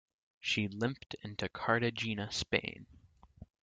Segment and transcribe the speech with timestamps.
[0.39, 2.87] She limped into Cartagena Spain.